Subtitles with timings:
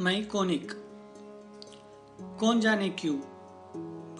[0.00, 0.72] मैं कौनिक?
[2.40, 3.14] कौन जाने क्यों?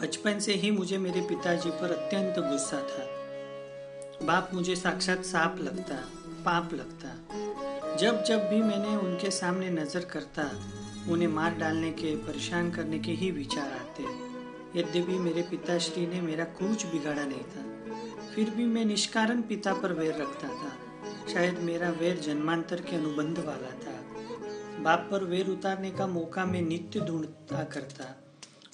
[0.00, 5.94] बचपन से ही मुझे मेरे पिताजी पर अत्यंत गुस्सा था। बाप मुझे साक्षात सांप लगता,
[6.44, 7.08] पाप लगता।
[7.96, 10.50] जब जब भी मैंने उनके सामने नज़र करता,
[11.10, 14.04] उन्हें मार डालने के, परेशान करने के ही विचार आते।
[14.80, 17.64] यद्यपि मेरे पिताश्री ने मेरा कुछ बिगाड़ा नहीं था,
[18.34, 20.72] फिर भी मैं निष्कारण पिता पर वैर रखता था।
[21.32, 23.95] शायद मेरा वैर जन्मांतर के अनुबंध वाला था।
[24.78, 28.04] बाप पर वेर उतारने का मौका मैं नित्य ढूंढता करता,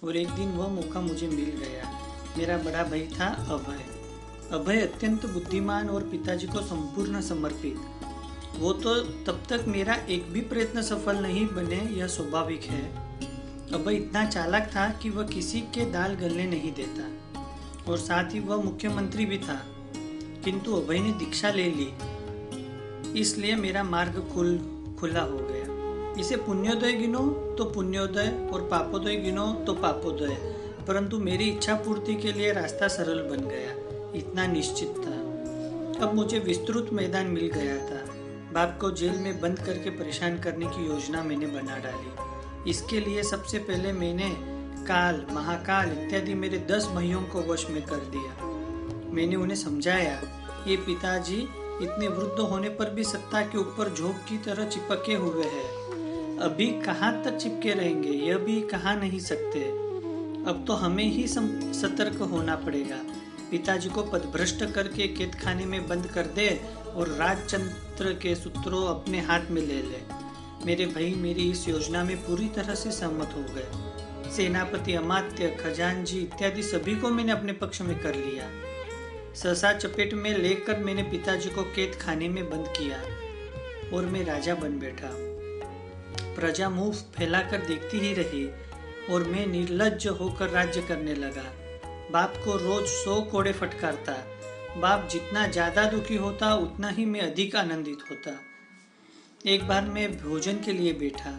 [0.05, 1.91] और एक दिन वह मौका मुझे मिल गया।
[2.38, 3.84] मेरा बड़ा भाई था अभय।
[4.52, 7.77] अभय अत्यंत बुद्धिमान और पिताजी को संपूर्ण समर्पित।
[8.57, 12.84] वो तो तब तक मेरा एक भी प्रयत्न सफल नहीं बने, यह स्वाभाविक है।
[13.73, 17.09] अभय इतना चालाक था कि वह किसी के दाल गलने नहीं देता,
[17.91, 19.60] और साथ ही वह मुख्यमंत्री भी था।
[20.45, 21.88] किंतु अभय ने दीक्षा ले ली,
[23.21, 24.59] इसलिए मेरा मार्ग खुल,
[25.01, 25.62] खुला हो गया।
[26.19, 32.32] इसे पुण्योदय गिनो तो पुण्योदय, और पापोदय गिनो तो पापोदय। परंतु मेरी इच्छा पूर्ति के
[32.32, 33.71] लिए रास्ता सरल बन गया।
[34.18, 35.33] इतना निश्चित था।
[36.07, 38.05] अब मुझे विस्तृत मैदान मिल गया था।
[38.52, 42.33] बाप को जेल में बंद करके परेशान करने की योजना मैंने बना डाली।
[42.71, 44.37] इसके लिए सबसे पहले मैंने
[44.87, 48.46] काल, महाकाल इत्यादि मेरे दस भाइयों को वश में कर दिया।
[49.13, 50.23] मैंने उन्हें समझाया,
[50.68, 51.49] ये पिताजी,
[51.83, 55.82] इतने वृद्ध होने पर भी सत्ता के ऊपर झोंक की तरह चिपके हुए हैं।
[56.43, 59.60] अभी कहाँ तक चिपके रहेंगे, यह भी कहा नहीं सकते।
[60.51, 62.96] अब तो हमें ही सतर्क होना पड़ेगा।
[63.51, 66.49] पिताजी को पदभ्रष्ट करके केत खाने में बंद कर दे
[66.94, 70.03] और राजचंद्र के सूत्रों अपने हाथ में ले ले।
[70.66, 76.19] मेरे भाई मेरी इस योजना में पूरी तरह से सहमत हो गए। सेनापति अमात्य, खजानजी
[76.19, 78.49] इत्यादि सभी को मैंने अपने पक्ष में कर लिया।
[79.34, 83.03] ससा चपेट में लेकर मैंने पिताजी को केत खाने में बंद किया
[83.97, 85.31] और मैं राजा बन बैठा।
[86.34, 88.44] प्रजा मुँह फैलाकर देखती ही रही
[89.11, 91.44] और मैं निर्लज होकर राज्य करने लगा।
[92.12, 94.12] बाप को रोज सौ कोड़े फटकारता।
[94.81, 98.39] बाप जितना ज़्यादा दुखी होता, उतना ही मैं अधिक आनंदित होता।
[99.51, 101.31] एक बार मैं भोजन के लिए बैठा।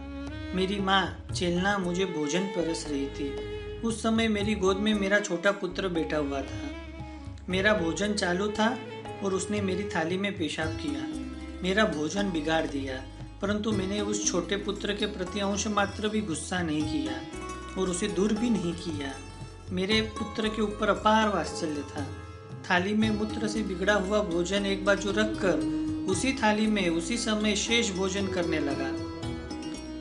[0.56, 5.51] मेरी माँ चेलना मुझे भोजन परस रही थी। उस समय मेरी गोद में मेरा छोटा
[5.51, 6.69] पुत्र बैठा हुआ था।
[7.50, 8.67] मेरा भोजन चालू था
[9.23, 11.07] और उसने मेरी थाली में पेशाब किया।
[11.63, 12.96] मेरा भोजन बिगाड़ दिया।
[13.43, 17.13] परंतु मैंने उस छोटे पुत्र के प्रति अंश मात्र भी गुस्सा नहीं किया
[17.81, 19.13] और उसे दूर भी नहीं किया।
[19.71, 22.07] मेरे पुत्र के ऊपर अपार वात्सल्य था।
[22.69, 27.17] थाली में मूत्र से बिगड़ा हुआ भोजन एक बार बाजू रखकर उसी थाली में उसी
[27.17, 28.89] समय शेष भोजन करने लगा।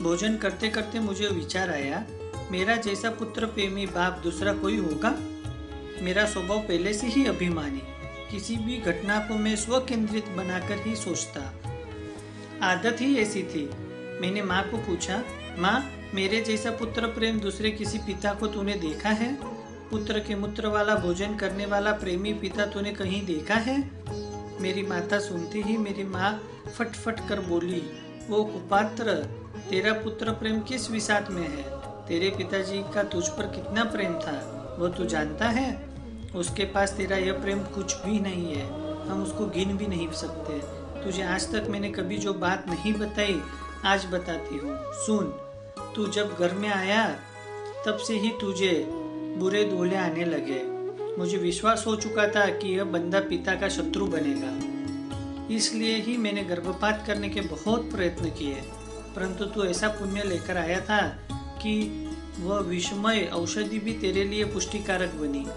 [0.03, 2.05] भोजन करते करते मुझे विचार आया,
[2.51, 5.09] मेरा जैसा पुत्र प्रेमी बाप दूसरा कोई होगा?
[6.01, 7.81] मेरा स्वभाव पहले से ही अभिमानी,
[8.31, 11.62] किसी भी घटना को मैं स्व केंद्रित बनाकर ही सोचता।
[12.61, 13.69] आदत ही ऐसी थी।
[14.21, 15.23] मैंने माँ को पूछा,
[15.59, 19.37] माँ, मेरे जैसा पुत्र प्रेम दूसरे किसी पिता को तूने देखा है?
[19.91, 23.91] पुत्र के मूत्र वाला भोजन करने वाला प्रेमी पिता तूने कहीं देखा है?
[24.61, 26.43] मेरी माता सुनती ही मेरी माँ
[26.77, 27.83] फट फट कर बोली
[28.29, 29.13] वो कुपात्र,
[29.69, 31.63] तेरा पुत्र प्रेम किस विषाद में है?
[32.07, 35.89] तेरे पिताजी का तुझ पर कितना प्रेम था, वो तू जानता है?
[36.35, 38.65] उसके पास तेरा यह प्रेम कुछ भी नहीं है।
[39.09, 43.41] हम उसको गिन भी नहीं सकते। तुझे आज तक मैंने कभी जो बात नहीं बताई,
[43.85, 45.25] आज बताती हूँ। सुन,
[45.95, 47.19] तू जब घर में आया,
[47.85, 48.87] तब से ही तुझे
[49.37, 50.63] बुरे दोले आने लगे।
[51.17, 54.73] मुझे विश्वास हो चुका था कि यह बंदा पिता का शत्रु बनेगा।
[55.55, 58.55] इसलिए ही मैंने गर्भपात करने के बहुत प्रयत्न किए।
[59.15, 62.07] परंतु तू ऐसा पुण्य लेकर आया था कि
[62.39, 65.47] वह विषमय औषधि भी तेरे लिए पुष्टिकारक बनी।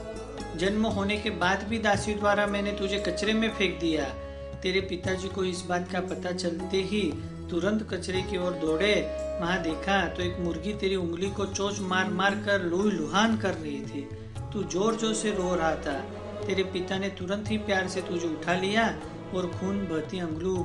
[0.59, 4.15] जन्म होने के बाद भी दासी द्वारा मैंने तुझे कचरे में फेंक दिया।
[4.63, 7.03] तेरे पिताजी को इस बात का पता चलते ही
[7.51, 8.95] तुरंत कचरे की ओर दौड़े।
[9.41, 13.55] वहाँ देखा तो एक मुर्गी तेरी उंगली को चोच मार मार कर लुह लुहान कर
[13.55, 14.09] रही थी।
[14.53, 15.99] तू ज़ोर ज़ोर से रो रहा था।
[16.47, 18.87] तेरे पिता ने तुरंत ही प्यार से तुझे उठा लिया
[19.35, 20.57] और खून बहती अंगलू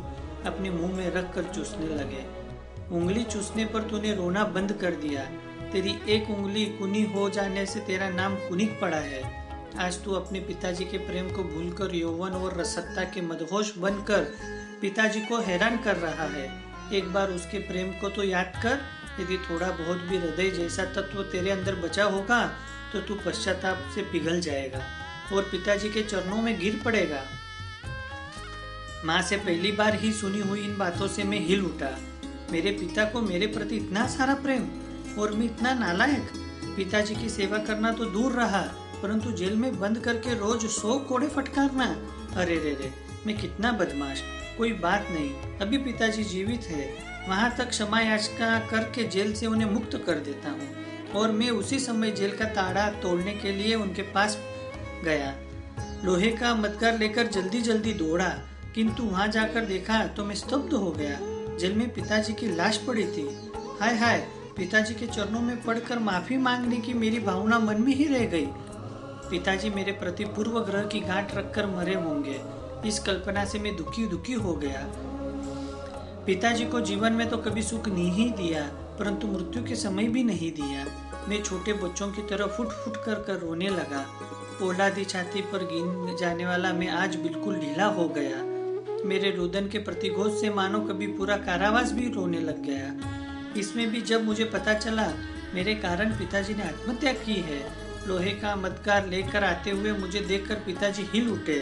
[0.45, 2.25] अपने मुँह में रख कर चूसने लगे।
[2.95, 5.23] उंगली चूसने पर तूने रोना बंद कर दिया।
[5.71, 9.21] तेरी एक उंगली कुनी हो जाने से तेरा नाम कुनिक पड़ा है।
[9.79, 14.23] आज तू अपने पिताजी के प्रेम को भूलकर, यौवन और रसत्ता के मदहोश बनकर
[14.81, 16.45] पिताजी को हैरान कर रहा है।
[16.93, 18.79] एक बार उसके प्रेम को तो याद कर,
[19.19, 22.43] यदि थोड़ा बहुत भी हृदय जैसा तत्व तेरे अंदर बचा होगा
[22.93, 24.83] तो तू पश्चाताप से पिघल जाएगा
[25.33, 27.23] और पिताजी के चरणों में गिर पड़ेगा।
[29.05, 31.97] माँ से पहली बार ही सुनी हुई इन बातों से मैं हिल उठा।
[32.51, 34.67] मेरे पिता को मेरे प्रति इतना सारा प्रेम
[35.19, 36.31] और मैं इतना नालायक।
[36.75, 38.63] पिताजी की सेवा करना तो दूर रहा।
[39.01, 41.85] परंतु जेल में बंद करके रोज सौ कोड़े फटकारना।
[42.35, 42.91] अरे रे रे,
[43.27, 44.23] मैं कितना बदमाश।
[44.57, 45.31] कोई बात नहीं,
[45.61, 46.87] अभी पिताजी जीवित है।
[47.29, 50.69] वहाँ तक क्षमा याचना करके जेल से उन्हें मुक्त कर देता हूँ।
[51.15, 54.37] और मैं उसी समय जेल का ताड़ा तोड़ने के लिए उनके पास
[55.05, 55.33] गया।
[56.05, 58.29] लोहे का मदगार लेकर जल्दी जल्दी दौड़ा,
[58.75, 61.17] किंतु वहाँ जाकर देखा तो मैं स्तब्ध हो गया।
[61.57, 63.27] जेल में पिताजी की लाश पड़ी थी।
[63.81, 64.17] हाय हाय,
[64.57, 68.45] पिताजी के चरणों में पड़कर माफ़ी मांगने की मेरी भावना मन में ही रह गई।
[69.31, 72.39] पिताजी मेरे प्रति पूर्व ग्रह की गांठ रखकर मरे होंगे।
[72.87, 74.81] इस कल्पना से मैं दुखी दुखी हो गया।
[76.25, 78.63] पिताजी को जीवन में तो कभी सुख नहीं दिया,
[78.99, 80.85] परंतु मृत्यु के समय भी नहीं दिया।
[81.29, 84.05] मैं छोटे बच्चों की तरह फुट फुट कर कर रोने लगा।
[84.59, 88.43] पोलादी छाती पर गिन जाने वाला मैं आज बिल्कुल ढीला हो गया।
[89.05, 94.01] मेरे रुदन के प्रतिघोष से मानो कभी पूरा कारावास भी रोने लग गया। इसमें भी
[94.01, 95.07] जब मुझे पता चला,
[95.53, 97.59] मेरे कारण पिताजी ने आत्महत्या की है।
[98.07, 101.59] लोहे का मदकार लेकर आते हुए मुझे देखकर पिताजी हिल उठे।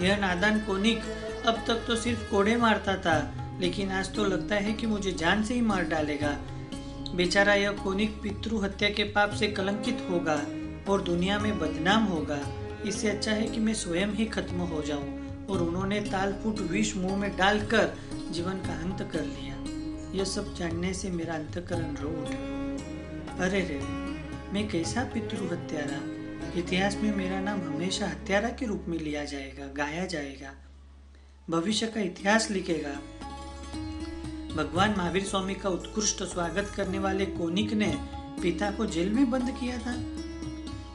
[0.00, 1.02] यह नादान कोनिक
[1.46, 3.18] अब तक तो सिर्फ़ कोड़े मारता था,
[3.60, 6.36] लेकिन आज तो लगता है कि मुझे जान से ही मार डालेगा।
[7.14, 10.40] बेचारा यह कोनिक पितृ हत्या के पाप से कलंकित होगा
[10.92, 12.38] और दुनिया में बदनाम होगा।
[12.86, 16.94] इससे अच्छा है कि मैं स्वयं ही खत्म हो जाऊँ और उन्होंने ताल फुट विष
[16.96, 17.92] मुँह में डालकर
[18.30, 19.56] जीवन का अंत कर लिया।
[20.18, 23.99] यह सब जानने से मेरा अंतकरण रो उठा अरे रे।
[24.52, 26.20] मैं कैसा पितृ हत्यारा?
[26.58, 30.54] इतिहास में मेरा नाम हमेशा हत्यारा के रूप में लिया जाएगा, गाया जाएगा।
[31.50, 32.92] भविष्य का इतिहास लिखेगा।
[34.54, 37.98] भगवान महावीर स्वामी का उत्कृष्ट स्वागत करने वाले कोनिक ने
[38.42, 39.96] पिता को जेल में बंद किया था।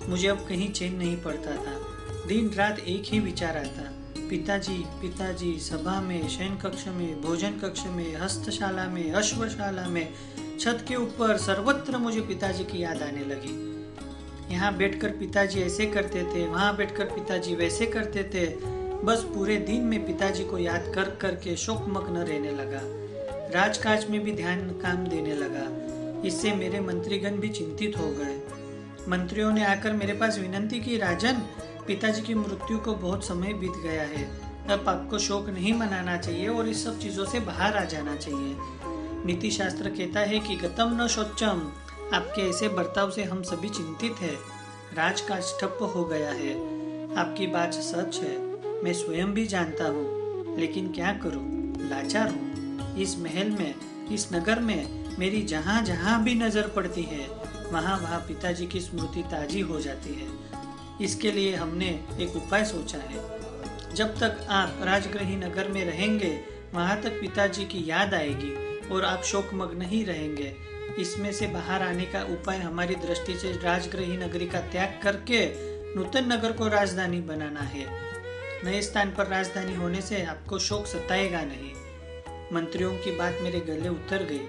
[0.09, 1.81] मुझे अब कहीं चैन नहीं पड़ता था।
[2.27, 3.91] दिन रात एक ही विचार आता।
[4.29, 10.13] पिताजी पिताजी, सभा में शयन कक्ष में, भोजन कक्ष में, हस्तशाला में, अश्वशाला में
[10.59, 13.75] छत के ऊपर सर्वत्र मुझे पिताजी की याद आने लगी।
[14.53, 18.45] यहाँ बैठकर पिताजी ऐसे करते थे, वहाँ बैठकर पिताजी वैसे करते थे।
[19.03, 22.81] बस पूरे दिन में पिताजी को याद कर कर के शोकमग्न रहने लगा।
[23.59, 25.65] राजकाज में भी ध्यान काम देने लगा।
[26.27, 28.41] इससे मेरे मंत्रीगण भी चिंतित हो गए।
[29.09, 31.33] मंत्रियों ने आकर मेरे पास विनंती की, राजन,
[31.87, 36.47] पिताजी की मृत्यु को बहुत समय बीत गया है। अब आपको शोक नहीं मनाना चाहिए
[36.47, 38.55] और इस सब चीज़ों से बाहर आ जाना चाहिए।
[39.25, 41.71] नीति शास्त्र कहता है कि गतम न शोचम
[42.13, 44.35] आपके ऐसे बर्ताव से हम सभी चिंतित है।
[44.93, 46.53] राजकाज ठप्प हो गया है।
[47.15, 48.37] आपकी बात सच है।
[48.83, 51.73] मैं स्वयं भी जानता हूँ, लेकिन क्या करूँ?
[51.89, 53.75] लाचार हूँ। इस महल में,
[54.11, 57.27] इस नगर में मेरी जहाँ जहाँ भी नज़र पड़ती है,
[57.71, 60.27] वहाँ वहाँ पिताजी की स्मृति ताजी हो जाती है।
[61.01, 63.39] इसके लिए हमने एक उपाय सोचा है।
[63.95, 66.41] जब तक आप राजग्रही नगर में रहेंगे,
[66.73, 70.55] वहाँ तक पिताजी की याद आएगी। और आप शोकमग्न ही रहेंगे।
[70.99, 75.45] इसमें से बाहर आने का उपाय हमारी दृष्टि से राजग्रही नगरी का त्याग करके
[75.95, 77.85] नूतन नगर को राजधानी बनाना है।
[78.65, 81.71] नए स्थान पर राजधानी होने से आपको शोक सताएगा नहीं।
[82.53, 84.47] मंत्रियों की बात मेरे गले उतर गई।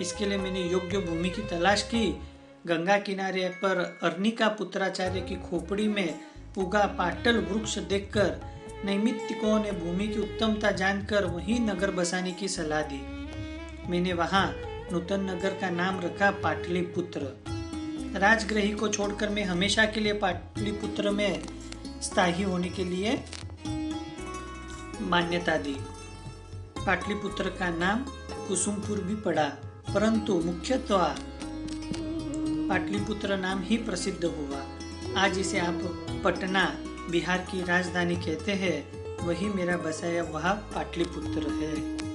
[0.00, 2.20] इसके लिए मैंने योग्य भूमि की तलाश की।
[2.66, 6.20] गंगा किनारे पर अर्निका पुत्राचार्य की खोपड़ी में
[6.58, 8.40] उगा पाटल वृक्ष देखकर
[8.84, 13.17] नैमित्तिकों ने भूमि की उत्तमता जानकर वही नगर बसाने की सलाह दी।
[13.88, 14.46] मैंने वहाँ
[14.92, 17.20] नूतन नगर का नाम रखा पाटलिपुत्र।
[18.20, 21.42] राजग्रही को छोड़कर मैं हमेशा के लिए पाटलिपुत्र में
[22.02, 23.12] स्थायी होने के लिए
[25.02, 25.76] मान्यता दी।
[26.78, 28.04] पाटलिपुत्र का नाम
[28.48, 29.48] कुसुमपुर भी पड़ा,
[29.94, 31.14] परंतु मुख्यतः
[32.68, 34.62] पाटलिपुत्र नाम ही प्रसिद्ध हुआ।
[35.16, 35.80] आज इसे आप
[36.24, 36.64] पटना,
[37.10, 38.76] बिहार की राजधानी कहते हैं,
[39.26, 42.07] वही मेरा बसाया वह पाटलिपुत्र है।